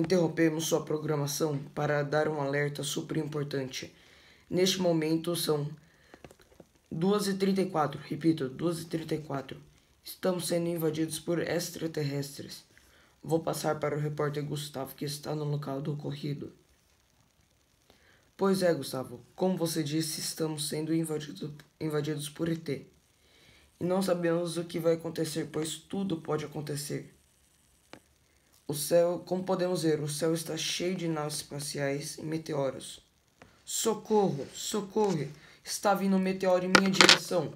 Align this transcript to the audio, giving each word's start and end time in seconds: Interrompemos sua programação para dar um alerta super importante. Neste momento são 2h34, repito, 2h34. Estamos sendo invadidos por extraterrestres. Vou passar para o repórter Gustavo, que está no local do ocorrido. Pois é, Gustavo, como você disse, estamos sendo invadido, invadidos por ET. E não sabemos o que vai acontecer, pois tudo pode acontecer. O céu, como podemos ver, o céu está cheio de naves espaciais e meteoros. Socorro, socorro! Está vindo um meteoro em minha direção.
Interrompemos 0.00 0.64
sua 0.64 0.82
programação 0.82 1.58
para 1.74 2.02
dar 2.02 2.26
um 2.26 2.40
alerta 2.40 2.82
super 2.82 3.18
importante. 3.18 3.94
Neste 4.48 4.80
momento 4.80 5.36
são 5.36 5.68
2h34, 6.90 7.98
repito, 8.08 8.48
2h34. 8.48 9.58
Estamos 10.02 10.48
sendo 10.48 10.70
invadidos 10.70 11.20
por 11.20 11.38
extraterrestres. 11.38 12.64
Vou 13.22 13.40
passar 13.40 13.78
para 13.78 13.94
o 13.94 14.00
repórter 14.00 14.42
Gustavo, 14.42 14.94
que 14.94 15.04
está 15.04 15.34
no 15.34 15.44
local 15.44 15.82
do 15.82 15.92
ocorrido. 15.92 16.50
Pois 18.38 18.62
é, 18.62 18.72
Gustavo, 18.72 19.20
como 19.36 19.58
você 19.58 19.82
disse, 19.82 20.18
estamos 20.18 20.66
sendo 20.66 20.94
invadido, 20.94 21.54
invadidos 21.78 22.30
por 22.30 22.48
ET. 22.48 22.66
E 22.70 23.84
não 23.84 24.00
sabemos 24.00 24.56
o 24.56 24.64
que 24.64 24.78
vai 24.78 24.94
acontecer, 24.94 25.50
pois 25.52 25.76
tudo 25.76 26.22
pode 26.22 26.46
acontecer. 26.46 27.19
O 28.70 28.74
céu, 28.74 29.20
como 29.26 29.42
podemos 29.42 29.82
ver, 29.82 29.98
o 30.00 30.08
céu 30.08 30.32
está 30.32 30.56
cheio 30.56 30.94
de 30.94 31.08
naves 31.08 31.38
espaciais 31.38 32.18
e 32.18 32.22
meteoros. 32.22 33.00
Socorro, 33.64 34.46
socorro! 34.54 35.26
Está 35.64 35.92
vindo 35.92 36.14
um 36.14 36.20
meteoro 36.20 36.64
em 36.64 36.68
minha 36.68 36.88
direção. 36.88 37.52